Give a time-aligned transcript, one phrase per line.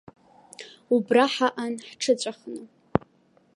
[0.95, 2.61] Убра ҳаҟан ҳҽыҵәахны.